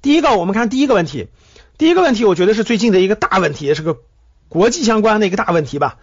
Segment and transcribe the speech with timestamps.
[0.00, 1.28] 第一个，我们看第一个问题，
[1.76, 3.96] 第一个问题，我觉得是最近的一个大问题，也是个
[4.48, 5.96] 国际相关的一个大问题吧。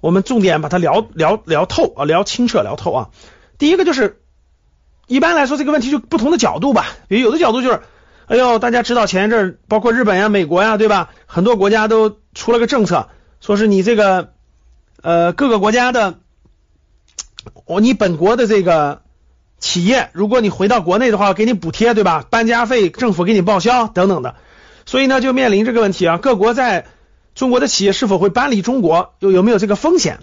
[0.00, 3.10] 我们重点把它聊聊聊透啊，聊清澈，聊透啊。
[3.58, 4.22] 第一个就是，
[5.06, 7.82] 一般来说这个问题就不同的角度吧，比如有的角度就是，
[8.26, 11.10] 哎呦，大家知道前一阵包括日本呀、美国呀，对吧？
[11.26, 13.08] 很多国家都出了个政策，
[13.40, 14.32] 说是你这个
[15.02, 16.18] 呃各个国家的，
[17.66, 19.03] 我你本国的这个。
[19.64, 22.26] 企业，如果你回到国内的话，给你补贴，对吧？
[22.28, 24.34] 搬家费政府给你报销等等的，
[24.84, 26.18] 所以呢，就面临这个问题啊。
[26.18, 26.84] 各国在
[27.34, 30.18] 中国的企业是否会搬离中国，有有没有这个风险？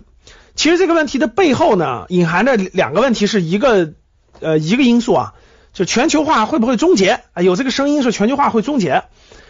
[0.53, 3.93] 其实这个问题的背后呢，隐含着两个问题，是一个
[4.41, 5.33] 呃一个因素啊，
[5.73, 7.41] 就全球化会不会终结啊？
[7.41, 9.05] 有这个声音是全球化会终结，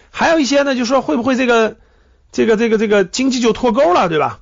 [0.10, 1.76] 还有一些呢，就说会不会这个
[2.32, 4.40] 这个这个这个经济就脱钩了，对吧？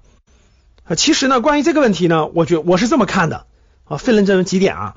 [0.84, 3.48] 啊，其实呢，关于这个问题呢，我觉我是这么看的
[3.86, 4.94] 啊，分了这么几点啊。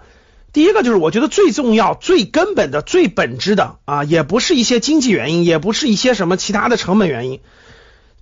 [0.52, 7.40] 第一个就是我觉得最重要、最根本的、最本质的啊，也不是一些经济原因，也不是一些什么其他的成本原因，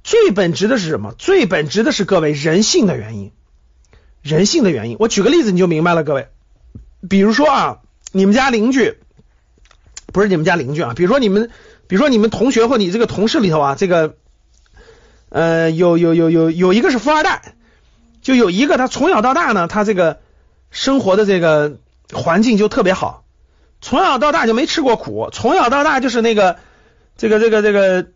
[0.04, 1.12] 最本质的是什么？
[1.18, 3.32] 最本质的是各位人性的原因，
[4.22, 4.96] 人性的原因。
[5.00, 6.28] 我举个例子你就明白了，各位，
[7.08, 7.78] 比如说啊，
[8.12, 8.98] 你们家邻居
[10.12, 11.50] 不是你们家邻居啊，比如说你们，
[11.88, 14.14] 比如说你们同学或你这个同事里头啊，这个
[15.30, 17.56] 呃有有有有有一个是富二代，
[18.22, 20.20] 就有一个他从小到大呢，他这个
[20.70, 21.78] 生活的这个。
[22.12, 23.24] 环境就特别好，
[23.80, 26.56] 从小到大就没吃过苦，从小到大就是那个
[27.16, 28.06] 这个这个这个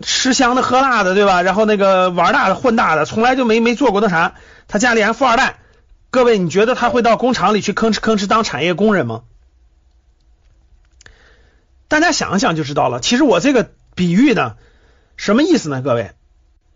[0.00, 1.42] 吃香的喝辣的，对吧？
[1.42, 4.34] 然后那个玩大的混大的，从来就没没做过那啥。
[4.68, 5.58] 他家里还富二代，
[6.10, 9.22] 各位，你觉得他会到工厂里去吭哧吭哧当产业工人吗？
[11.88, 13.00] 大家想想就知道了。
[13.00, 14.56] 其实我这个比喻呢，
[15.16, 15.82] 什么意思呢？
[15.82, 16.12] 各位，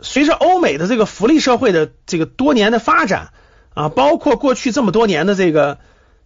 [0.01, 3.29] 随着欧美的这个福利社会的这个多年的发展
[3.75, 5.79] 啊，包括过去这么多年的这个。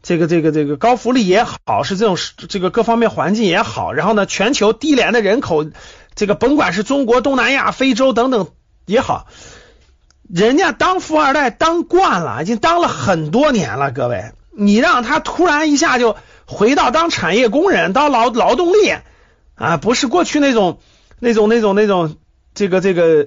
[0.02, 2.16] 这个这个这个高福利也好，是这种
[2.48, 5.66] 这个各方面环境也好，然后呢，全球低廉的人口，
[6.14, 8.48] 这个甭管是中国、东南亚、非洲等等
[8.86, 9.26] 也好，
[10.32, 13.90] 人家当富二代当惯了，已经当了很多年了。
[13.90, 16.16] 各位，你让他突然一下就
[16.46, 18.94] 回到当产业工人、当劳劳动力
[19.56, 20.78] 啊，不是过去那种
[21.18, 22.16] 那种那种那种
[22.54, 23.26] 这个这个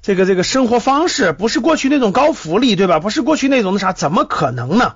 [0.00, 3.00] 这个这个生活方式，不是过去那种高福利，对吧？
[3.00, 4.94] 不是过去那种那啥，怎么可能呢？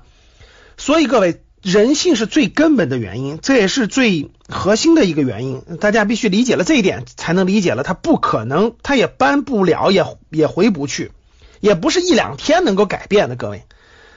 [0.77, 5.63] 所以各位，人性是最根本的原因，这也是最核心的一个原因。
[5.81, 11.13] 大家必须理解了这一点，才能理解了它不可能，它也搬不了，也也回不去，
[11.61, 13.37] 也不是一两天能够改变的。
[13.37, 13.65] 各位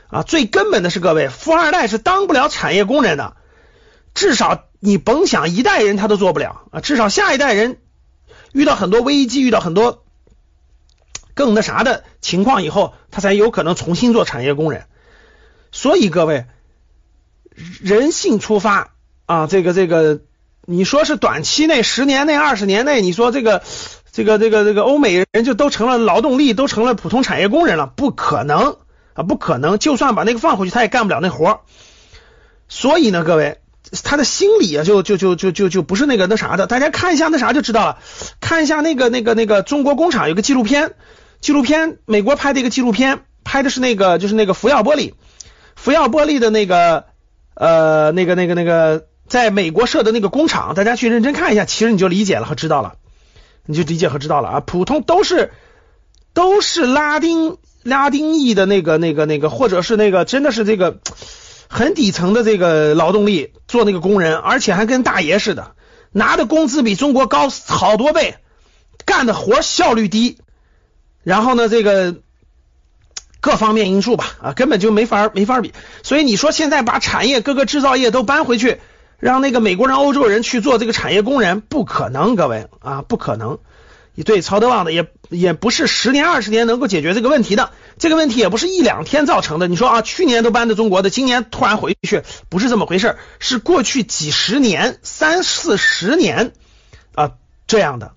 [0.10, 3.38] 啊，最根本的是各位，富二代是当不了产业工人的，
[4.14, 7.78] 至少你甭想一代人他都做不了啊，至少下一代人
[8.52, 10.04] 遇到很多危机，遇到很多
[11.34, 14.86] 更那啥的情况以后，他才有可能重新做产业工人。
[15.72, 16.46] 所以各位，
[17.82, 18.94] 人性出发
[19.26, 20.22] 啊，这个这个，
[20.66, 23.64] 你说是短期内、十年内、二十年内，你说这个
[24.12, 27.88] 这个这个这个欧美人就都成了劳动力，都成了普通产业工人了？
[27.88, 28.78] 不可能
[29.14, 29.78] 啊，不可能！
[29.78, 31.62] 就算把那个放回去，他也干不了那活。
[32.70, 33.60] 所以呢，各位，
[34.04, 36.68] 他的心理啊，就就就就就就不是那个那啥的。
[36.68, 38.00] 大家看一下那啥就知道了，
[38.40, 40.94] 看一下那个那个那个中国工厂有个纪录片，
[41.42, 45.14] 纪录片美国拍的一个纪录片，拍的是那个就是那个福耀玻璃。
[45.88, 47.06] 福耀玻璃的那个
[47.54, 52.96] 呃那个那个那个在美国设的那个工厂，大家去认真看一下，其实你就理解了和知道了，
[53.66, 54.60] 你就理解和知道了啊。
[54.60, 55.54] 普通都是
[56.34, 61.00] 都是拉丁拉丁裔的那个那个那个，或者是那个真的是这个
[61.70, 65.72] 很底层的这个劳动力做那个工人，而且还跟大爷似的，
[66.12, 68.36] 拿的工资比中国高好多倍，
[69.06, 70.38] 干的活效率低，
[71.24, 72.18] 然后呢这个。
[73.40, 75.74] 各方面因素吧，啊，根本就没法没法比。
[76.04, 78.80] 所以你说现在把产业各个制造业都搬回去，
[79.20, 83.60] 让那个美国人、欧洲人去做这个产业工人，不可能，各位啊，不可能。
[84.26, 89.68] 对，曹德旺的也也不是十年二十年能够解决这个问题的，这个问题也不是一两天造成的。
[89.68, 96.54] 你说啊，去年都搬到中国的，今年突然回去，不是这么回事，是过去几十年、三四十年
[97.14, 97.34] 啊
[97.68, 98.14] 这样的。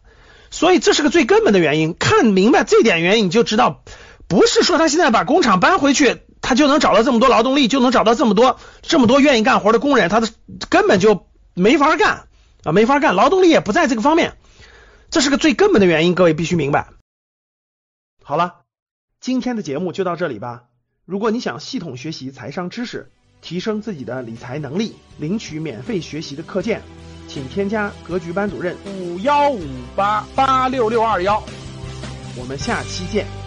[0.50, 3.82] 所以这是个最根本的原因，看明白这点原因，你就知道。
[4.30, 10.28] 不是说他现在把工厂搬回去，他就能找到这么多劳动力，就能找到这么多这么多愿意干活的工人，他的
[10.68, 12.28] 根本就没法干
[12.62, 14.36] 啊，没法干，劳动力也不在这个方面，
[15.10, 16.86] 这是个最根本的原因，各位必须明白。
[18.22, 18.58] 好了，
[19.20, 20.62] 今天的节目就到这里吧。
[21.04, 23.10] 如果你想系统学习财商知识，
[23.42, 26.82] 提升自己的理财能力，领取免费学习的课件，
[27.26, 29.66] 请添加格局班主任五幺五
[29.96, 31.42] 八八六六二幺，
[32.38, 33.39] 我们下期见。